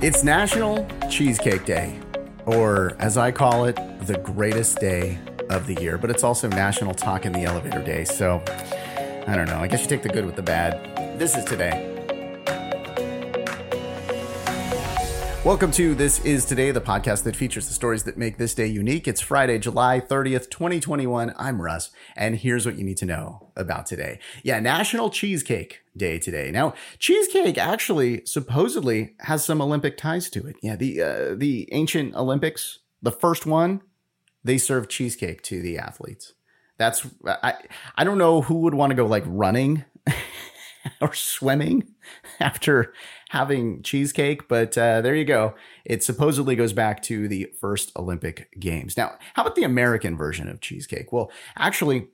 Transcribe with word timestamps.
It's 0.00 0.22
National 0.22 0.86
Cheesecake 1.10 1.64
Day, 1.64 1.98
or 2.46 2.94
as 3.00 3.16
I 3.16 3.32
call 3.32 3.64
it, 3.64 3.74
the 4.02 4.16
greatest 4.18 4.78
day 4.78 5.18
of 5.50 5.66
the 5.66 5.74
year. 5.74 5.98
But 5.98 6.10
it's 6.10 6.22
also 6.22 6.46
National 6.46 6.94
Talk 6.94 7.26
in 7.26 7.32
the 7.32 7.42
Elevator 7.42 7.82
Day. 7.82 8.04
So 8.04 8.40
I 9.26 9.34
don't 9.34 9.48
know. 9.48 9.58
I 9.58 9.66
guess 9.66 9.82
you 9.82 9.88
take 9.88 10.04
the 10.04 10.08
good 10.08 10.24
with 10.24 10.36
the 10.36 10.42
bad. 10.42 11.18
This 11.18 11.36
is 11.36 11.44
today. 11.44 11.87
Welcome 15.48 15.70
to 15.72 15.94
This 15.94 16.22
Is 16.26 16.44
Today, 16.44 16.72
the 16.72 16.80
podcast 16.82 17.22
that 17.22 17.34
features 17.34 17.68
the 17.68 17.72
stories 17.72 18.02
that 18.02 18.18
make 18.18 18.36
this 18.36 18.52
day 18.52 18.66
unique. 18.66 19.08
It's 19.08 19.22
Friday, 19.22 19.58
July 19.58 19.98
30th, 19.98 20.50
2021. 20.50 21.32
I'm 21.38 21.62
Russ, 21.62 21.90
and 22.14 22.36
here's 22.36 22.66
what 22.66 22.76
you 22.76 22.84
need 22.84 22.98
to 22.98 23.06
know 23.06 23.50
about 23.56 23.86
today. 23.86 24.20
Yeah, 24.42 24.60
National 24.60 25.08
Cheesecake 25.08 25.80
Day 25.96 26.18
today. 26.18 26.50
Now, 26.50 26.74
cheesecake 26.98 27.56
actually 27.56 28.26
supposedly 28.26 29.14
has 29.20 29.42
some 29.42 29.62
Olympic 29.62 29.96
ties 29.96 30.28
to 30.32 30.46
it. 30.46 30.56
Yeah, 30.60 30.76
the 30.76 31.00
uh, 31.00 31.34
the 31.34 31.66
ancient 31.72 32.14
Olympics, 32.14 32.80
the 33.00 33.10
first 33.10 33.46
one, 33.46 33.80
they 34.44 34.58
served 34.58 34.90
cheesecake 34.90 35.40
to 35.44 35.62
the 35.62 35.78
athletes. 35.78 36.34
That's 36.76 37.06
I 37.26 37.54
I 37.96 38.04
don't 38.04 38.18
know 38.18 38.42
who 38.42 38.56
would 38.56 38.74
want 38.74 38.90
to 38.90 38.96
go 38.96 39.06
like 39.06 39.24
running 39.26 39.86
or 41.00 41.14
swimming 41.14 41.94
after 42.40 42.92
having 43.30 43.82
cheesecake, 43.82 44.48
but 44.48 44.76
uh, 44.78 45.00
there 45.00 45.14
you 45.14 45.24
go. 45.24 45.54
It 45.84 46.02
supposedly 46.02 46.56
goes 46.56 46.72
back 46.72 47.02
to 47.04 47.28
the 47.28 47.52
first 47.60 47.92
Olympic 47.96 48.48
Games. 48.58 48.96
Now, 48.96 49.16
how 49.34 49.42
about 49.42 49.54
the 49.54 49.64
American 49.64 50.16
version 50.16 50.48
of 50.48 50.60
cheesecake? 50.60 51.12
Well, 51.12 51.30
actually, 51.56 52.08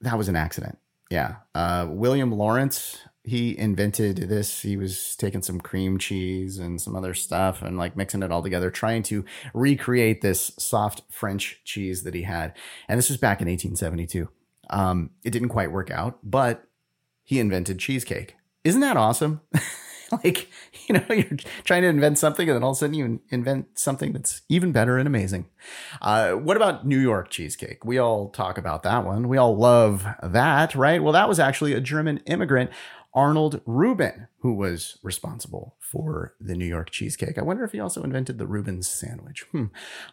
that 0.00 0.18
was 0.18 0.28
an 0.28 0.36
accident. 0.36 0.78
Yeah. 1.10 1.36
Uh, 1.54 1.86
William 1.88 2.32
Lawrence, 2.32 3.00
he 3.24 3.56
invented 3.56 4.16
this. 4.16 4.62
He 4.62 4.76
was 4.76 5.16
taking 5.16 5.42
some 5.42 5.60
cream 5.60 5.98
cheese 5.98 6.58
and 6.58 6.80
some 6.80 6.96
other 6.96 7.14
stuff 7.14 7.62
and 7.62 7.78
like 7.78 7.96
mixing 7.96 8.22
it 8.22 8.32
all 8.32 8.42
together, 8.42 8.70
trying 8.70 9.02
to 9.04 9.24
recreate 9.54 10.20
this 10.20 10.52
soft 10.58 11.02
French 11.10 11.60
cheese 11.64 12.02
that 12.02 12.14
he 12.14 12.22
had. 12.22 12.56
And 12.88 12.98
this 12.98 13.08
was 13.08 13.18
back 13.18 13.40
in 13.40 13.48
1872. 13.48 14.28
Um, 14.68 15.10
it 15.24 15.30
didn't 15.30 15.50
quite 15.50 15.70
work 15.70 15.90
out, 15.90 16.18
but 16.24 16.65
he 17.26 17.40
invented 17.40 17.80
cheesecake. 17.80 18.36
Isn't 18.62 18.80
that 18.80 18.96
awesome? 18.96 19.40
like, 20.12 20.48
you 20.86 20.94
know, 20.94 21.04
you're 21.10 21.36
trying 21.64 21.82
to 21.82 21.88
invent 21.88 22.18
something 22.18 22.48
and 22.48 22.54
then 22.54 22.62
all 22.62 22.70
of 22.70 22.76
a 22.76 22.78
sudden 22.78 22.94
you 22.94 23.20
invent 23.30 23.78
something 23.78 24.12
that's 24.12 24.42
even 24.48 24.70
better 24.70 24.96
and 24.96 25.08
amazing. 25.08 25.46
Uh, 26.00 26.32
what 26.34 26.56
about 26.56 26.86
New 26.86 26.98
York 26.98 27.28
cheesecake? 27.28 27.84
We 27.84 27.98
all 27.98 28.30
talk 28.30 28.58
about 28.58 28.84
that 28.84 29.04
one. 29.04 29.28
We 29.28 29.38
all 29.38 29.56
love 29.56 30.06
that, 30.22 30.76
right? 30.76 31.02
Well, 31.02 31.12
that 31.12 31.28
was 31.28 31.40
actually 31.40 31.72
a 31.72 31.80
German 31.80 32.18
immigrant, 32.26 32.70
Arnold 33.16 33.62
Reuben, 33.64 34.28
who 34.40 34.54
was 34.54 34.98
responsible 35.02 35.76
for 35.80 36.34
the 36.38 36.54
New 36.54 36.66
York 36.66 36.90
cheesecake. 36.90 37.38
I 37.38 37.42
wonder 37.42 37.64
if 37.64 37.72
he 37.72 37.80
also 37.80 38.02
invented 38.02 38.36
the 38.36 38.46
Reuben's 38.46 38.86
sandwich. 38.86 39.46
Hmm. 39.50 39.64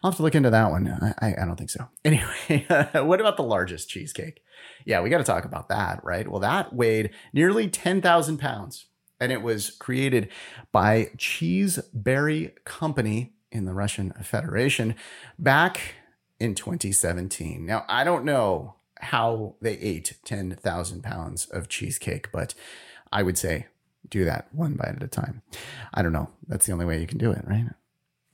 I'll 0.02 0.10
have 0.10 0.16
to 0.16 0.22
look 0.22 0.34
into 0.34 0.48
that 0.48 0.70
one. 0.70 0.88
I, 1.20 1.34
I 1.40 1.44
don't 1.44 1.56
think 1.56 1.70
so. 1.70 1.88
Anyway, 2.04 2.66
what 2.94 3.20
about 3.20 3.36
the 3.36 3.42
largest 3.42 3.90
cheesecake? 3.90 4.40
Yeah, 4.86 5.02
we 5.02 5.10
got 5.10 5.18
to 5.18 5.24
talk 5.24 5.44
about 5.44 5.68
that, 5.68 6.02
right? 6.02 6.26
Well, 6.26 6.40
that 6.40 6.74
weighed 6.74 7.10
nearly 7.32 7.68
10,000 7.68 8.38
pounds 8.38 8.86
and 9.20 9.32
it 9.32 9.42
was 9.42 9.70
created 9.70 10.28
by 10.72 11.10
Cheeseberry 11.16 12.52
Company 12.64 13.34
in 13.52 13.64
the 13.64 13.74
Russian 13.74 14.12
Federation 14.22 14.94
back 15.38 15.94
in 16.40 16.54
2017. 16.54 17.64
Now, 17.64 17.84
I 17.88 18.04
don't 18.04 18.24
know 18.24 18.76
how 19.00 19.56
they 19.60 19.78
ate 19.78 20.16
10,000 20.24 21.02
pounds 21.02 21.46
of 21.46 21.68
cheesecake, 21.68 22.32
but 22.32 22.54
I 23.14 23.22
would 23.22 23.38
say 23.38 23.68
do 24.10 24.24
that 24.24 24.48
one 24.52 24.74
bite 24.74 24.96
at 24.96 25.02
a 25.02 25.08
time. 25.08 25.40
I 25.94 26.02
don't 26.02 26.12
know. 26.12 26.28
That's 26.46 26.66
the 26.66 26.72
only 26.72 26.84
way 26.84 27.00
you 27.00 27.06
can 27.06 27.16
do 27.16 27.30
it, 27.30 27.44
right? 27.46 27.64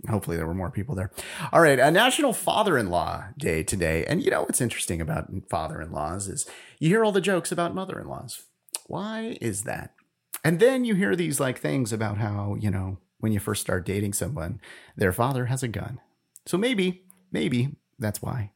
Hopefully, 0.08 0.38
there 0.38 0.46
were 0.46 0.54
more 0.54 0.70
people 0.70 0.94
there. 0.94 1.12
All 1.52 1.60
right, 1.60 1.78
a 1.78 1.90
National 1.90 2.32
Father 2.32 2.78
in 2.78 2.88
Law 2.88 3.26
Day 3.36 3.62
today. 3.62 4.04
And 4.06 4.24
you 4.24 4.30
know 4.30 4.40
what's 4.40 4.62
interesting 4.62 5.00
about 5.00 5.30
father 5.50 5.80
in 5.80 5.92
laws 5.92 6.26
is 6.26 6.48
you 6.78 6.88
hear 6.88 7.04
all 7.04 7.12
the 7.12 7.20
jokes 7.20 7.52
about 7.52 7.74
mother 7.74 8.00
in 8.00 8.08
laws. 8.08 8.44
Why 8.86 9.36
is 9.42 9.62
that? 9.64 9.92
And 10.42 10.58
then 10.58 10.86
you 10.86 10.94
hear 10.94 11.14
these 11.14 11.38
like 11.38 11.58
things 11.58 11.92
about 11.92 12.16
how, 12.16 12.56
you 12.58 12.70
know, 12.70 12.96
when 13.18 13.32
you 13.32 13.38
first 13.38 13.60
start 13.60 13.84
dating 13.84 14.14
someone, 14.14 14.58
their 14.96 15.12
father 15.12 15.46
has 15.46 15.62
a 15.62 15.68
gun. 15.68 16.00
So 16.46 16.56
maybe, 16.56 17.02
maybe 17.30 17.76
that's 17.98 18.22
why. 18.22 18.52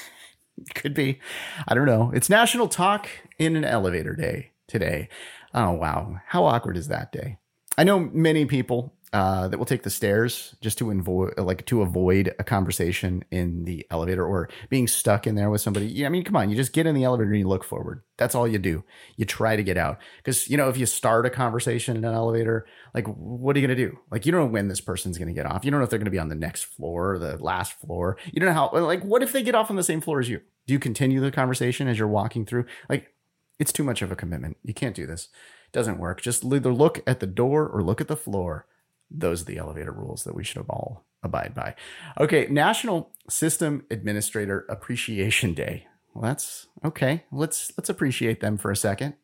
Could 0.74 0.94
be. 0.94 1.18
I 1.66 1.74
don't 1.74 1.86
know. 1.86 2.12
It's 2.14 2.30
National 2.30 2.68
Talk 2.68 3.08
in 3.38 3.56
an 3.56 3.64
Elevator 3.64 4.14
Day 4.14 4.52
today. 4.68 5.08
Oh, 5.54 5.72
wow. 5.72 6.20
How 6.26 6.44
awkward 6.44 6.76
is 6.76 6.88
that 6.88 7.12
day? 7.12 7.38
I 7.76 7.84
know 7.84 8.00
many 8.00 8.44
people 8.44 8.92
uh, 9.12 9.48
that 9.48 9.56
will 9.56 9.64
take 9.64 9.84
the 9.84 9.90
stairs 9.90 10.54
just 10.60 10.76
to 10.78 10.90
avoid 10.90 11.38
like 11.38 11.64
to 11.66 11.80
avoid 11.80 12.34
a 12.38 12.44
conversation 12.44 13.24
in 13.30 13.64
the 13.64 13.86
elevator 13.90 14.26
or 14.26 14.48
being 14.68 14.86
stuck 14.86 15.26
in 15.26 15.34
there 15.34 15.48
with 15.48 15.60
somebody. 15.60 15.86
Yeah, 15.86 16.06
I 16.06 16.10
mean, 16.10 16.24
come 16.24 16.36
on, 16.36 16.50
you 16.50 16.56
just 16.56 16.72
get 16.72 16.86
in 16.86 16.94
the 16.94 17.04
elevator 17.04 17.30
and 17.30 17.38
you 17.38 17.48
look 17.48 17.64
forward. 17.64 18.02
That's 18.18 18.34
all 18.34 18.46
you 18.46 18.58
do. 18.58 18.84
You 19.16 19.24
try 19.24 19.56
to 19.56 19.62
get 19.62 19.78
out 19.78 19.98
because 20.18 20.50
you 20.50 20.56
know 20.56 20.68
if 20.68 20.76
you 20.76 20.84
start 20.84 21.24
a 21.24 21.30
conversation 21.30 21.96
in 21.96 22.04
an 22.04 22.14
elevator, 22.14 22.66
like 22.94 23.06
what 23.06 23.56
are 23.56 23.60
you 23.60 23.66
gonna 23.66 23.76
do? 23.76 23.98
Like 24.10 24.26
you 24.26 24.32
don't 24.32 24.42
know 24.42 24.52
when 24.52 24.68
this 24.68 24.80
person's 24.80 25.16
gonna 25.16 25.32
get 25.32 25.46
off. 25.46 25.64
You 25.64 25.70
don't 25.70 25.80
know 25.80 25.84
if 25.84 25.90
they're 25.90 25.98
gonna 25.98 26.10
be 26.10 26.18
on 26.18 26.28
the 26.28 26.34
next 26.34 26.64
floor 26.64 27.14
or 27.14 27.18
the 27.18 27.38
last 27.38 27.80
floor. 27.80 28.18
You 28.30 28.40
don't 28.40 28.48
know 28.48 28.54
how. 28.54 28.70
Like 28.72 29.04
what 29.04 29.22
if 29.22 29.32
they 29.32 29.42
get 29.42 29.54
off 29.54 29.70
on 29.70 29.76
the 29.76 29.82
same 29.82 30.02
floor 30.02 30.20
as 30.20 30.28
you? 30.28 30.40
Do 30.66 30.74
you 30.74 30.78
continue 30.78 31.20
the 31.20 31.30
conversation 31.30 31.88
as 31.88 31.98
you're 31.98 32.08
walking 32.08 32.44
through? 32.44 32.66
Like 32.90 33.14
it's 33.58 33.72
too 33.72 33.84
much 33.84 34.02
of 34.02 34.12
a 34.12 34.16
commitment. 34.16 34.56
You 34.62 34.74
can't 34.74 34.94
do 34.94 35.06
this. 35.06 35.28
It 35.66 35.72
doesn't 35.72 35.98
work. 35.98 36.20
Just 36.20 36.44
either 36.44 36.72
look 36.72 37.02
at 37.06 37.20
the 37.20 37.26
door 37.26 37.68
or 37.68 37.82
look 37.82 38.00
at 38.00 38.08
the 38.08 38.16
floor 38.16 38.66
those 39.10 39.42
are 39.42 39.46
the 39.46 39.58
elevator 39.58 39.92
rules 39.92 40.24
that 40.24 40.34
we 40.34 40.44
should 40.44 40.64
all 40.68 41.04
abide 41.22 41.54
by. 41.54 41.74
Okay, 42.18 42.46
National 42.48 43.10
System 43.28 43.84
Administrator 43.90 44.66
Appreciation 44.68 45.54
Day. 45.54 45.86
Well, 46.14 46.22
that's 46.22 46.66
okay. 46.84 47.24
Let's 47.32 47.72
let's 47.76 47.88
appreciate 47.88 48.40
them 48.40 48.58
for 48.58 48.70
a 48.70 48.76
second. 48.76 49.14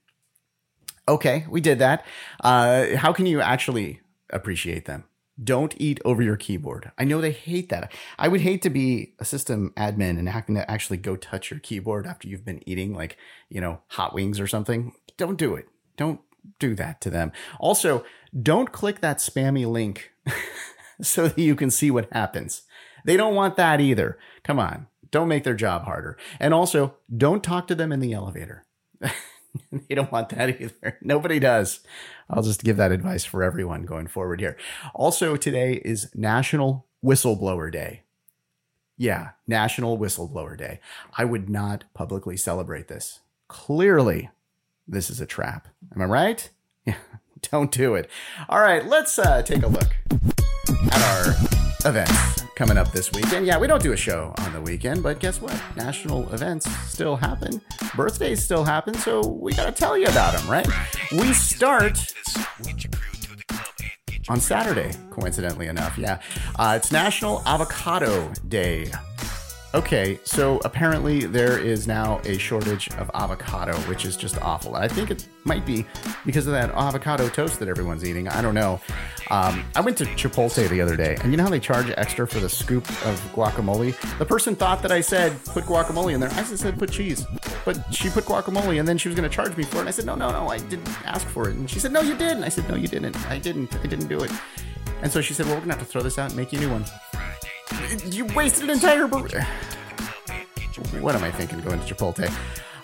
Okay, 1.06 1.44
we 1.50 1.60
did 1.60 1.78
that. 1.80 2.04
Uh, 2.40 2.96
how 2.96 3.12
can 3.12 3.26
you 3.26 3.40
actually 3.40 4.00
appreciate 4.30 4.86
them? 4.86 5.04
Don't 5.42 5.74
eat 5.78 6.00
over 6.04 6.22
your 6.22 6.36
keyboard. 6.36 6.92
I 6.96 7.04
know 7.04 7.20
they 7.20 7.32
hate 7.32 7.68
that. 7.70 7.92
I 8.18 8.28
would 8.28 8.42
hate 8.42 8.62
to 8.62 8.70
be 8.70 9.14
a 9.18 9.24
system 9.24 9.72
admin 9.76 10.18
and 10.18 10.28
having 10.28 10.54
to 10.54 10.70
actually 10.70 10.98
go 10.98 11.16
touch 11.16 11.50
your 11.50 11.60
keyboard 11.60 12.06
after 12.06 12.28
you've 12.28 12.44
been 12.44 12.66
eating 12.68 12.94
like, 12.94 13.16
you 13.48 13.60
know, 13.60 13.80
hot 13.88 14.14
wings 14.14 14.38
or 14.38 14.46
something. 14.46 14.92
Don't 15.16 15.38
do 15.38 15.56
it. 15.56 15.66
Don't 15.96 16.20
do 16.58 16.74
that 16.76 17.00
to 17.00 17.10
them. 17.10 17.32
Also, 17.58 18.04
don't 18.40 18.72
click 18.72 19.00
that 19.00 19.18
spammy 19.18 19.66
link 19.66 20.12
so 21.02 21.28
that 21.28 21.38
you 21.38 21.56
can 21.56 21.70
see 21.70 21.90
what 21.90 22.12
happens. 22.12 22.62
They 23.04 23.16
don't 23.16 23.34
want 23.34 23.56
that 23.56 23.80
either. 23.80 24.18
Come 24.42 24.58
on, 24.58 24.86
don't 25.10 25.28
make 25.28 25.44
their 25.44 25.54
job 25.54 25.84
harder. 25.84 26.16
And 26.38 26.54
also, 26.54 26.96
don't 27.14 27.42
talk 27.42 27.66
to 27.68 27.74
them 27.74 27.92
in 27.92 28.00
the 28.00 28.12
elevator. 28.12 28.64
they 29.72 29.94
don't 29.94 30.12
want 30.12 30.30
that 30.30 30.60
either. 30.60 30.98
Nobody 31.02 31.38
does. 31.38 31.80
I'll 32.28 32.42
just 32.42 32.64
give 32.64 32.76
that 32.76 32.92
advice 32.92 33.24
for 33.24 33.42
everyone 33.42 33.84
going 33.84 34.06
forward 34.06 34.40
here. 34.40 34.56
Also, 34.94 35.36
today 35.36 35.74
is 35.84 36.10
National 36.14 36.86
Whistleblower 37.04 37.70
Day. 37.70 38.02
Yeah, 38.96 39.30
National 39.46 39.98
Whistleblower 39.98 40.56
Day. 40.56 40.80
I 41.16 41.24
would 41.24 41.48
not 41.48 41.84
publicly 41.94 42.36
celebrate 42.36 42.88
this. 42.88 43.20
Clearly, 43.48 44.30
this 44.86 45.10
is 45.10 45.20
a 45.20 45.26
trap. 45.26 45.68
Am 45.94 46.02
I 46.02 46.06
right? 46.06 46.50
Yeah, 46.86 46.96
don't 47.50 47.72
do 47.72 47.94
it. 47.94 48.10
All 48.46 48.60
right, 48.60 48.84
let's 48.84 49.18
uh, 49.18 49.40
take 49.40 49.62
a 49.62 49.68
look 49.68 49.96
at 50.92 51.02
our 51.02 51.34
events 51.90 52.43
coming 52.54 52.76
up 52.76 52.92
this 52.92 53.12
weekend. 53.12 53.46
Yeah, 53.46 53.58
we 53.58 53.66
don't 53.66 53.82
do 53.82 53.92
a 53.92 53.96
show 53.96 54.32
on 54.38 54.52
the 54.52 54.60
weekend, 54.60 55.02
but 55.02 55.18
guess 55.18 55.40
what? 55.40 55.58
National 55.76 56.32
events 56.32 56.70
still 56.88 57.16
happen. 57.16 57.60
Birthdays 57.96 58.42
still 58.44 58.64
happen, 58.64 58.94
so 58.94 59.26
we 59.26 59.52
got 59.52 59.66
to 59.66 59.72
tell 59.72 59.96
you 59.96 60.06
about 60.06 60.36
them, 60.36 60.48
right? 60.48 60.66
We 61.12 61.32
start 61.32 62.14
on 64.28 64.40
Saturday, 64.40 64.92
coincidentally 65.10 65.66
enough. 65.66 65.98
Yeah, 65.98 66.20
uh, 66.56 66.74
it's 66.76 66.92
National 66.92 67.42
Avocado 67.46 68.32
Day. 68.48 68.90
Okay, 69.74 70.20
so 70.22 70.60
apparently 70.64 71.24
there 71.24 71.58
is 71.58 71.88
now 71.88 72.20
a 72.24 72.38
shortage 72.38 72.88
of 72.92 73.10
avocado, 73.12 73.74
which 73.88 74.04
is 74.04 74.16
just 74.16 74.40
awful. 74.40 74.76
I 74.76 74.86
think 74.86 75.10
it 75.10 75.26
might 75.42 75.66
be 75.66 75.84
because 76.24 76.46
of 76.46 76.52
that 76.52 76.70
avocado 76.70 77.28
toast 77.28 77.58
that 77.58 77.66
everyone's 77.66 78.04
eating. 78.04 78.28
I 78.28 78.40
don't 78.40 78.54
know. 78.54 78.80
Um, 79.30 79.64
I 79.74 79.80
went 79.80 79.98
to 79.98 80.04
Chipotle 80.04 80.68
the 80.68 80.80
other 80.80 80.94
day, 80.94 81.16
and 81.22 81.32
you 81.32 81.36
know 81.36 81.42
how 81.42 81.50
they 81.50 81.58
charge 81.58 81.92
extra 81.96 82.24
for 82.24 82.38
the 82.38 82.48
scoop 82.48 82.88
of 83.04 83.20
guacamole? 83.34 83.96
The 84.18 84.24
person 84.24 84.54
thought 84.54 84.80
that 84.82 84.92
I 84.92 85.00
said 85.00 85.36
put 85.46 85.64
guacamole 85.64 86.14
in 86.14 86.20
there. 86.20 86.30
I 86.30 86.44
just 86.44 86.58
said 86.58 86.78
put 86.78 86.92
cheese, 86.92 87.26
but 87.64 87.76
she 87.92 88.10
put 88.10 88.26
guacamole, 88.26 88.78
and 88.78 88.86
then 88.86 88.96
she 88.96 89.08
was 89.08 89.16
going 89.16 89.28
to 89.28 89.34
charge 89.34 89.56
me 89.56 89.64
for 89.64 89.78
it. 89.78 89.80
And 89.80 89.88
I 89.88 89.92
said 89.92 90.06
no, 90.06 90.14
no, 90.14 90.30
no, 90.30 90.46
I 90.50 90.58
didn't 90.58 90.88
ask 91.04 91.26
for 91.26 91.48
it. 91.48 91.56
And 91.56 91.68
she 91.68 91.80
said 91.80 91.90
no, 91.90 92.00
you 92.00 92.14
did. 92.14 92.36
And 92.36 92.44
I 92.44 92.48
said 92.48 92.68
no, 92.68 92.76
you 92.76 92.86
didn't. 92.86 93.16
I 93.26 93.40
didn't. 93.40 93.74
I 93.74 93.88
didn't 93.88 94.06
do 94.06 94.20
it. 94.22 94.30
And 95.02 95.12
so 95.12 95.20
she 95.20 95.34
said, 95.34 95.46
well, 95.46 95.56
we're 95.56 95.60
gonna 95.62 95.74
have 95.74 95.82
to 95.82 95.84
throw 95.84 96.00
this 96.00 96.18
out 96.18 96.30
and 96.30 96.36
make 96.36 96.52
you 96.52 96.58
a 96.58 96.62
new 96.62 96.70
one. 96.70 96.84
You 98.06 98.26
wasted 98.26 98.64
an 98.64 98.70
entire. 98.70 99.06
Bur- 99.06 99.28
what 101.00 101.14
am 101.14 101.24
I 101.24 101.30
thinking 101.30 101.60
going 101.60 101.80
to 101.80 101.94
Chipotle? 101.94 102.32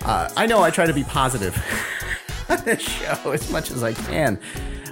Uh, 0.04 0.30
I 0.36 0.46
know 0.46 0.62
I 0.62 0.70
try 0.70 0.86
to 0.86 0.92
be 0.94 1.04
positive 1.04 1.56
on 2.48 2.64
this 2.64 2.80
show 2.80 3.32
as 3.32 3.50
much 3.50 3.70
as 3.70 3.82
I 3.82 3.92
can. 3.92 4.40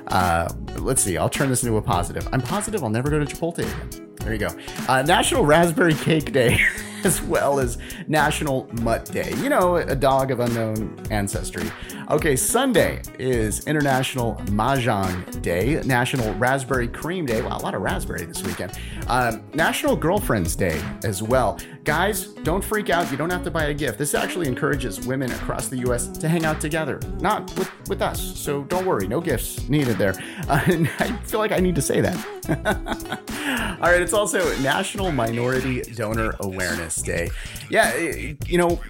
Uh, 0.09 0.49
let's 0.77 1.03
see. 1.03 1.17
I'll 1.17 1.29
turn 1.29 1.49
this 1.49 1.63
into 1.63 1.77
a 1.77 1.83
positive. 1.83 2.29
I'm 2.33 2.41
positive 2.41 2.83
I'll 2.83 2.91
never 2.91 3.11
go 3.11 3.19
to 3.23 3.25
Chipotle 3.25 3.59
again. 3.59 4.15
There 4.17 4.33
you 4.33 4.39
go. 4.39 4.49
Uh, 4.89 5.03
National 5.03 5.45
Raspberry 5.45 5.95
Cake 5.95 6.33
Day. 6.33 6.59
as 7.05 7.23
well 7.23 7.61
as 7.61 7.79
National 8.07 8.69
Mutt 8.83 9.07
Day. 9.07 9.33
You 9.37 9.49
know, 9.49 9.77
a 9.77 9.95
dog 9.95 10.31
of 10.31 10.41
unknown 10.41 10.99
ancestry. 11.11 11.71
Okay, 12.11 12.37
Sunday 12.37 13.03
is 13.19 13.67
International 13.67 14.37
Mahjong 14.47 15.43
Day, 15.43 15.83
National 15.85 16.33
Raspberry 16.37 16.89
Cream 16.89 17.27
Day. 17.27 17.43
Wow, 17.43 17.59
a 17.59 17.61
lot 17.61 17.75
of 17.75 17.83
raspberry 17.83 18.25
this 18.25 18.43
weekend. 18.43 18.79
Um, 19.09 19.43
National 19.53 19.95
Girlfriends 19.95 20.57
Day 20.57 20.81
as 21.05 21.23
well. 21.23 21.59
Guys, 21.85 22.29
don't 22.29 22.65
freak 22.65 22.89
out. 22.89 23.11
You 23.11 23.19
don't 23.19 23.29
have 23.29 23.45
to 23.45 23.51
buy 23.51 23.65
a 23.65 23.75
gift. 23.75 23.99
This 23.99 24.15
actually 24.15 24.49
encourages 24.49 25.07
women 25.07 25.31
across 25.33 25.69
the 25.69 25.77
U.S. 25.81 26.09
to 26.09 26.31
hang 26.31 26.47
out 26.47 26.63
together, 26.63 26.99
not 27.21 27.55
with, 27.59 27.89
with 27.91 28.01
us. 28.01 28.39
So 28.39 28.65
don't 28.65 28.87
worry, 28.87 29.07
no 29.07 29.21
gifts 29.21 29.69
needed 29.69 29.99
there. 29.99 30.15
Uh, 30.49 30.63
I 30.99 31.13
feel 31.27 31.41
like 31.41 31.53
I 31.53 31.59
need 31.59 31.75
to 31.75 31.83
say 31.83 32.01
that. 32.01 32.17
All 33.83 33.91
right, 33.91 34.01
it's 34.01 34.15
also 34.15 34.57
National 34.61 35.13
Minority 35.13 35.83
Donor 35.83 36.35
Awareness 36.41 37.03
Day. 37.03 37.29
Yeah, 37.69 37.95
you 37.99 38.57
know, 38.57 38.81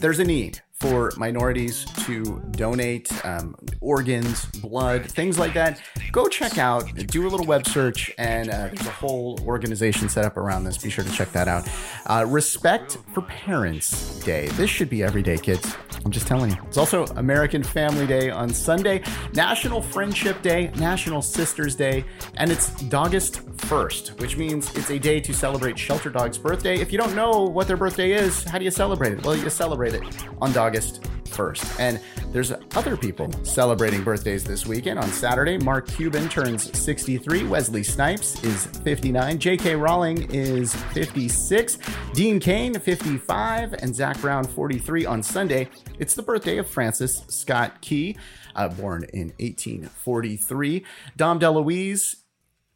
there's 0.00 0.20
a 0.20 0.24
need 0.24 0.62
for 0.80 1.12
minorities 1.16 1.86
to 2.04 2.40
donate 2.52 3.10
um, 3.24 3.56
organs, 3.80 4.46
blood, 4.46 5.04
things 5.10 5.36
like 5.38 5.52
that, 5.54 5.80
go 6.12 6.28
check 6.28 6.56
out, 6.56 6.84
do 7.08 7.26
a 7.26 7.28
little 7.28 7.46
web 7.46 7.66
search, 7.66 8.12
and 8.16 8.48
uh, 8.48 8.68
there's 8.68 8.86
a 8.86 8.90
whole 8.90 9.40
organization 9.44 10.08
set 10.08 10.24
up 10.24 10.36
around 10.36 10.62
this. 10.62 10.78
Be 10.78 10.88
sure 10.88 11.04
to 11.04 11.10
check 11.10 11.32
that 11.32 11.48
out. 11.48 11.68
Uh, 12.06 12.24
Respect 12.28 12.98
for 13.12 13.22
Parents 13.22 14.20
Day. 14.20 14.46
This 14.50 14.70
should 14.70 14.88
be 14.88 15.02
every 15.02 15.22
day, 15.22 15.36
kids. 15.36 15.76
I'm 16.04 16.12
just 16.12 16.28
telling 16.28 16.50
you. 16.50 16.56
It's 16.66 16.78
also 16.78 17.04
American 17.16 17.62
Family 17.62 18.06
Day 18.06 18.30
on 18.30 18.48
Sunday, 18.48 19.02
National 19.34 19.82
Friendship 19.82 20.40
Day, 20.42 20.70
National 20.76 21.22
Sisters 21.22 21.74
Day, 21.74 22.04
and 22.36 22.52
it's 22.52 22.70
Dogust 22.82 23.44
1st, 23.56 24.20
which 24.20 24.36
means 24.36 24.74
it's 24.76 24.90
a 24.90 24.98
day 24.98 25.20
to 25.20 25.34
celebrate 25.34 25.76
Shelter 25.76 26.08
Dog's 26.08 26.38
birthday. 26.38 26.78
If 26.78 26.92
you 26.92 26.98
don't 26.98 27.14
know 27.16 27.44
what 27.44 27.66
their 27.66 27.76
birthday 27.76 28.12
is, 28.12 28.44
how 28.44 28.58
do 28.58 28.64
you 28.64 28.70
celebrate 28.70 29.12
it? 29.14 29.24
Well, 29.24 29.36
you 29.36 29.50
celebrate 29.50 29.94
it 29.94 30.02
on 30.40 30.52
August 30.68 31.00
1st. 31.24 31.80
And 31.80 31.98
there's 32.30 32.52
other 32.74 32.94
people 32.94 33.32
celebrating 33.42 34.04
birthdays 34.04 34.44
this 34.44 34.66
weekend. 34.66 34.98
On 34.98 35.08
Saturday, 35.08 35.56
Mark 35.56 35.88
Cuban 35.88 36.28
turns 36.28 36.78
63, 36.78 37.44
Wesley 37.44 37.82
Snipes 37.82 38.44
is 38.44 38.66
59, 38.66 39.38
J.K. 39.38 39.76
Rowling 39.76 40.30
is 40.30 40.74
56, 40.92 41.78
Dean 42.12 42.38
Cain 42.38 42.78
55, 42.78 43.72
and 43.80 43.96
Zac 43.96 44.20
Brown 44.20 44.44
43. 44.44 45.06
On 45.06 45.22
Sunday, 45.22 45.70
it's 45.98 46.12
the 46.14 46.22
birthday 46.22 46.58
of 46.58 46.68
Francis 46.68 47.24
Scott 47.28 47.80
Key, 47.80 48.18
uh, 48.54 48.68
born 48.68 49.04
in 49.14 49.28
1843. 49.38 50.84
Dom 51.16 51.40
DeLuise 51.40 52.16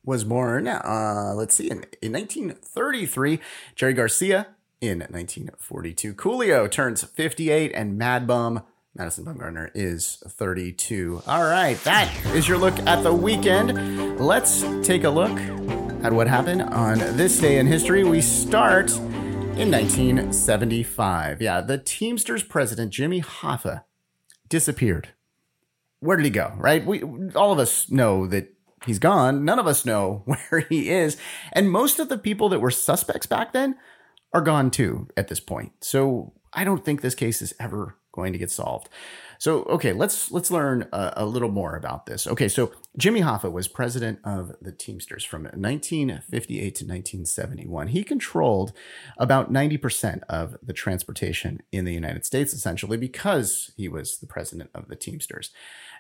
was 0.03 0.25
born, 0.25 0.67
uh, 0.67 1.35
let's 1.37 1.55
see, 1.55 1.71
in, 1.71 1.85
in 2.01 2.13
1933. 2.15 3.39
Jerry 3.77 3.93
Garcia 3.93 4.47
in 4.83 4.99
1942. 4.99 6.13
Coolio 6.15 6.69
turns 6.69 7.05
58, 7.05 7.73
and 7.73 7.97
Mad 7.97 8.27
Bum 8.27 8.65
Madison 8.95 9.25
Bumgarner 9.25 9.71
is 9.75 10.23
32. 10.27 11.23
All 11.27 11.45
right, 11.45 11.79
that 11.85 12.13
is 12.35 12.49
your 12.49 12.59
look 12.59 12.77
at 12.81 13.03
the 13.05 13.15
weekend. 13.15 14.21
Let's 14.21 14.63
take 14.87 15.05
a 15.05 15.11
look 15.11 15.39
at 16.05 16.13
what 16.13 16.27
happened 16.27 16.63
on 16.63 16.99
this 16.99 17.39
day 17.39 17.59
in 17.59 17.67
history. 17.69 18.03
We 18.03 18.21
start 18.21 18.91
in 18.91 19.71
1975. 19.71 21.41
Yeah, 21.41 21.61
the 21.61 21.79
Teamsters 21.79 22.43
president, 22.43 22.93
Jimmy 22.93 23.23
Hoffa, 23.23 23.85
disappeared. 24.49 25.11
Where 26.01 26.17
did 26.17 26.25
he 26.25 26.31
go? 26.31 26.53
Right? 26.57 26.85
We 26.85 27.03
all 27.37 27.53
of 27.53 27.61
us 27.61 27.89
know 27.89 28.27
that 28.27 28.53
he's 28.85 28.99
gone. 28.99 29.45
None 29.45 29.61
of 29.61 29.69
us 29.69 29.87
know 29.87 30.25
where 30.27 30.67
he 30.69 30.91
is. 30.91 31.17
And 31.53 31.71
most 31.71 32.01
of 32.01 32.09
the 32.09 32.19
people 32.19 32.49
that 32.49 32.61
were 32.61 32.73
suspects 32.73 33.27
back 33.27 33.53
then 33.53 33.77
are 34.33 34.41
gone 34.41 34.71
too 34.71 35.09
at 35.17 35.29
this 35.29 35.41
point. 35.41 35.73
So 35.81 36.33
I 36.53 36.65
don't 36.65 36.85
think 36.85 37.01
this 37.01 37.15
case 37.15 37.43
is 37.43 37.55
ever 37.59 37.97
going 38.13 38.33
to 38.33 38.39
get 38.39 38.51
solved. 38.51 38.89
So 39.39 39.65
okay, 39.65 39.93
let's 39.93 40.31
let's 40.31 40.53
learn 40.53 40.87
a, 40.93 41.15
a, 41.17 41.27
little 41.27 41.51
more 41.51 41.75
about 41.75 42.07
this. 42.07 42.29
Okay, 42.29 42.47
so 42.47 42.71
Jimmy 42.97 43.23
Hoffa 43.23 43.51
was 43.51 43.67
president 43.67 44.21
of 44.23 44.55
the 44.61 44.71
Teamsters 44.71 45.25
from 45.25 45.43
1958 45.43 46.61
to 46.61 46.85
1971. 46.85 47.89
He 47.89 48.05
controlled 48.05 48.73
about 49.19 49.53
90% 49.53 50.21
of 50.29 50.57
the 50.63 50.73
transportation 50.73 51.61
in 51.73 51.85
the 51.85 51.93
United 51.93 52.25
States 52.25 52.53
essentially 52.53 52.97
because 52.97 53.73
he 53.77 53.89
was 53.89 54.19
the 54.19 54.29
president 54.29 54.71
of 54.75 54.87
the 54.87 54.95
Teamsters. 54.95 55.51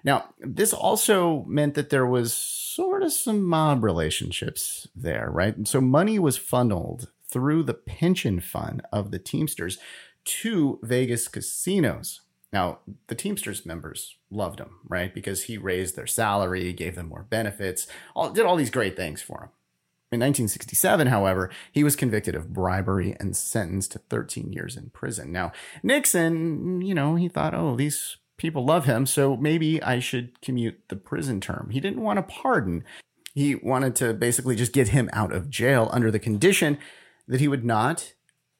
Now, 0.04 0.26
this 0.38 0.72
also 0.72 1.44
meant 1.48 1.74
that 1.74 1.90
there 1.90 2.06
was 2.06 2.32
sort 2.32 3.02
of 3.02 3.12
some 3.12 3.42
mob 3.42 3.82
relationships 3.82 4.86
there, 4.94 5.28
right? 5.30 5.56
And 5.56 5.66
so 5.66 5.80
money 5.80 6.18
was 6.18 6.36
funneled 6.36 7.08
through 7.32 7.62
the 7.62 7.74
pension 7.74 8.40
fund 8.40 8.82
of 8.92 9.10
the 9.10 9.18
Teamsters 9.18 9.78
to 10.24 10.78
Vegas 10.82 11.28
casinos. 11.28 12.20
Now, 12.52 12.80
the 13.06 13.14
Teamsters 13.14 13.64
members 13.64 14.16
loved 14.30 14.60
him, 14.60 14.80
right? 14.86 15.12
Because 15.12 15.44
he 15.44 15.56
raised 15.56 15.96
their 15.96 16.06
salary, 16.06 16.72
gave 16.72 16.94
them 16.94 17.08
more 17.08 17.26
benefits, 17.28 17.86
all, 18.14 18.30
did 18.30 18.44
all 18.44 18.56
these 18.56 18.70
great 18.70 18.96
things 18.96 19.22
for 19.22 19.38
them. 19.38 19.48
In 20.12 20.20
1967, 20.20 21.06
however, 21.06 21.50
he 21.72 21.82
was 21.82 21.96
convicted 21.96 22.34
of 22.34 22.52
bribery 22.52 23.16
and 23.18 23.34
sentenced 23.34 23.92
to 23.92 23.98
13 23.98 24.52
years 24.52 24.76
in 24.76 24.90
prison. 24.90 25.32
Now, 25.32 25.52
Nixon, 25.82 26.82
you 26.82 26.94
know, 26.94 27.14
he 27.14 27.28
thought, 27.28 27.54
oh, 27.54 27.76
these 27.76 28.18
people 28.36 28.62
love 28.66 28.84
him, 28.84 29.06
so 29.06 29.38
maybe 29.38 29.82
I 29.82 30.00
should 30.00 30.38
commute 30.42 30.78
the 30.88 30.96
prison 30.96 31.40
term. 31.40 31.70
He 31.70 31.80
didn't 31.80 32.02
want 32.02 32.18
a 32.18 32.22
pardon. 32.22 32.84
He 33.34 33.54
wanted 33.54 33.96
to 33.96 34.12
basically 34.12 34.54
just 34.54 34.74
get 34.74 34.88
him 34.88 35.08
out 35.14 35.32
of 35.32 35.48
jail 35.48 35.88
under 35.90 36.10
the 36.10 36.18
condition 36.18 36.76
that 37.32 37.40
he 37.40 37.48
would 37.48 37.64
not, 37.64 38.12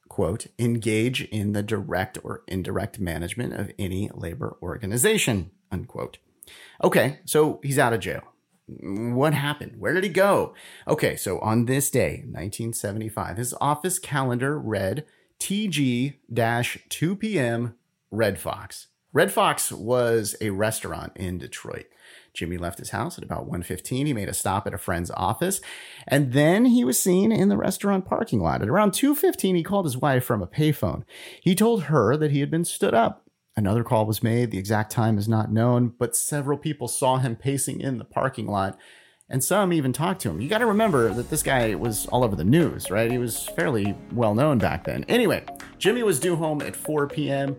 quote, 0.09 0.47
engage 0.59 1.23
in 1.27 1.53
the 1.53 1.63
direct 1.63 2.19
or 2.25 2.43
indirect 2.49 2.99
management 2.99 3.53
of 3.53 3.71
any 3.79 4.11
labor 4.15 4.57
organization, 4.63 5.51
unquote. 5.71 6.19
Okay, 6.83 7.21
so 7.25 7.61
he's 7.63 7.79
out 7.79 7.93
of 7.93 8.01
jail. 8.01 8.23
What 8.67 9.35
happened? 9.35 9.77
Where 9.79 9.93
did 9.93 10.05
he 10.05 10.11
go? 10.11 10.55
Okay, 10.89 11.17
so 11.17 11.39
on 11.41 11.67
this 11.67 11.91
day, 11.91 12.23
1975, 12.25 13.37
his 13.37 13.55
office 13.61 13.99
calendar 13.99 14.59
read 14.59 15.05
TG 15.39 16.15
2 16.89 17.17
p.m. 17.17 17.75
Red 18.11 18.39
Fox. 18.39 18.89
Red 19.13 19.31
Fox 19.31 19.71
was 19.71 20.35
a 20.41 20.51
restaurant 20.51 21.13
in 21.17 21.37
Detroit. 21.39 21.87
Jimmy 22.33 22.57
left 22.57 22.79
his 22.79 22.91
house 22.91 23.19
at 23.19 23.25
about 23.25 23.47
1:15. 23.47 24.07
He 24.07 24.15
made 24.15 24.31
a 24.31 24.35
stop 24.35 24.67
at 24.67 24.73
a 24.73 24.79
friend's 24.79 25.11
office, 25.11 25.61
and 26.09 26.33
then 26.33 26.65
he 26.65 26.83
was 26.83 26.99
seen 26.99 27.31
in 27.31 27.51
the 27.51 27.59
restaurant 27.59 28.07
parking 28.07 28.41
lot. 28.41 28.63
At 28.63 28.71
around 28.71 28.93
2:15, 28.93 29.55
he 29.55 29.63
called 29.63 29.85
his 29.85 29.99
wife 29.99 30.25
from 30.25 30.41
a 30.41 30.47
payphone. 30.47 31.05
He 31.43 31.55
told 31.55 31.85
her 31.85 32.17
that 32.17 32.31
he 32.31 32.41
had 32.41 32.51
been 32.51 32.65
stood 32.65 32.95
up. 32.95 33.27
Another 33.55 33.85
call 33.85 34.07
was 34.07 34.23
made. 34.23 34.51
The 34.51 34.59
exact 34.59 34.91
time 34.91 35.19
is 35.19 35.29
not 35.29 35.53
known, 35.53 35.93
but 35.99 36.17
several 36.17 36.57
people 36.57 36.89
saw 36.89 37.19
him 37.19 37.37
pacing 37.37 37.83
in 37.83 37.99
the 37.99 38.05
parking 38.07 38.47
lot, 38.47 38.79
and 39.29 39.45
some 39.45 39.75
even 39.75 39.93
talked 39.93 40.23
to 40.23 40.31
him. 40.31 40.41
You 40.41 40.49
got 40.49 40.59
to 40.59 40.67
remember 40.67 41.13
that 41.13 41.29
this 41.29 41.43
guy 41.43 41.75
was 41.75 42.07
all 42.07 42.25
over 42.25 42.35
the 42.35 42.45
news, 42.45 42.91
right? 42.91 43.11
He 43.11 43.19
was 43.19 43.47
fairly 43.49 43.95
well 44.11 44.35
known 44.35 44.57
back 44.57 44.85
then. 44.85 45.05
Anyway, 45.07 45.45
Jimmy 45.77 46.03
was 46.03 46.19
due 46.19 46.37
home 46.37 46.63
at 46.63 46.75
4 46.75 47.09
p.m. 47.09 47.59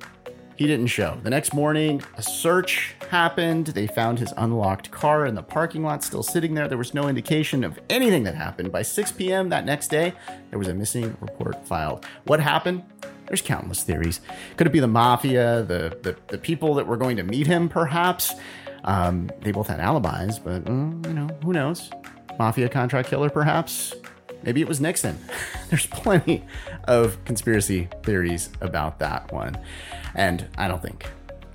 He 0.56 0.68
didn't 0.68 0.88
show. 0.88 1.18
The 1.24 1.30
next 1.30 1.54
morning, 1.54 2.02
a 2.16 2.22
search 2.22 2.96
happened. 3.10 3.68
They 3.68 3.88
found 3.88 4.20
his 4.20 4.34
unlocked 4.38 4.92
car 4.92 5.26
in 5.26 5.36
the 5.36 5.42
parking 5.42 5.84
lot 5.84 6.04
still 6.04 6.24
sitting 6.24 6.54
there. 6.54 6.68
There 6.68 6.78
was 6.78 6.94
no 6.94 7.08
indication 7.08 7.64
of 7.64 7.80
anything 7.90 8.24
that 8.24 8.36
happened. 8.36 8.72
By 8.72 8.84
6 8.84 9.12
p.m. 9.14 9.50
that 9.50 9.66
next 9.66 9.90
day, 9.90 10.14
there 10.50 10.60
was 10.60 10.68
a 10.68 10.74
missing 10.74 11.18
report 11.22 11.66
filed. 11.66 12.06
What 12.26 12.40
happened? 12.40 12.84
There's 13.28 13.42
countless 13.42 13.84
theories. 13.84 14.22
Could 14.58 14.68
it 14.68 14.74
be 14.74 14.80
the 14.80 14.88
mafia, 14.88 15.64
the, 15.64 15.98
the, 16.04 16.16
the 16.28 16.38
people 16.38 16.76
that 16.76 16.86
were 16.86 16.98
going 16.98 17.18
to 17.18 17.24
meet 17.24 17.48
him, 17.48 17.68
perhaps? 17.68 18.34
Um, 18.84 19.32
they 19.42 19.52
both 19.52 19.68
had 19.68 19.80
alibis, 19.80 20.40
but 20.40 20.66
mm, 20.66 21.06
you 21.08 21.14
know, 21.14 21.30
who 21.44 21.54
knows? 21.54 21.90
Mafia 22.38 22.70
contract 22.70 23.10
killer, 23.10 23.30
perhaps? 23.30 23.96
Maybe 24.44 24.62
it 24.62 24.68
was 24.68 24.80
Nixon. 24.82 25.18
There's 25.70 25.88
plenty 25.88 26.46
of 26.86 27.24
conspiracy 27.26 27.88
theories 28.04 28.50
about 28.62 29.00
that 29.00 29.32
one. 29.32 29.58
And 30.16 30.48
I 30.58 30.68
don't 30.68 30.82
think 30.82 31.10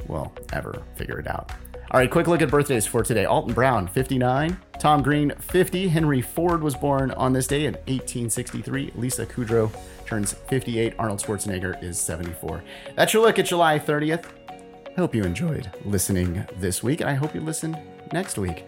we'll 0.07 0.33
ever 0.53 0.83
figure 0.97 1.19
it 1.19 1.27
out. 1.27 1.53
All 1.91 2.01
right, 2.01 2.11
quick 2.11 2.27
look 2.27 2.43
at 2.43 2.51
birthdays 2.51 2.87
for 2.87 3.03
today. 3.03 3.25
Alton 3.25 3.55
Brown, 3.55 3.87
59. 3.87 4.59
Tom 4.79 5.03
Green, 5.03 5.33
50. 5.39 5.89
Henry 5.89 6.21
Ford 6.21 6.63
was 6.63 6.75
born 6.75 7.13
on 7.13 7.33
this 7.33 7.47
day 7.47 7.65
in 7.65 7.75
1863. 7.75 8.93
Lisa 8.95 9.25
Kudrow 9.25 9.75
turns 10.05 10.35
58. 10.35 10.95
Arnold 10.99 11.21
Schwarzenegger 11.21 11.83
is 11.83 11.99
74. 11.99 12.63
That's 12.95 13.15
your 13.15 13.23
look 13.23 13.39
at 13.39 13.47
July 13.47 13.79
30th. 13.79 14.27
I 14.51 15.01
hope 15.01 15.15
you 15.15 15.25
enjoyed 15.25 15.71
listening 15.85 16.45
this 16.57 16.83
week, 16.83 17.01
and 17.01 17.09
I 17.09 17.15
hope 17.15 17.35
you 17.35 17.41
listen 17.41 17.77
next 18.13 18.37
week. 18.37 18.67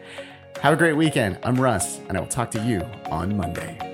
Have 0.63 0.73
a 0.73 0.77
great 0.77 0.95
weekend. 0.97 1.39
I'm 1.43 1.61
Russ, 1.61 1.99
and 2.09 2.17
I 2.17 2.21
will 2.21 2.29
talk 2.29 2.51
to 2.53 2.63
you 2.65 2.81
on 3.11 3.37
Monday. 3.37 3.90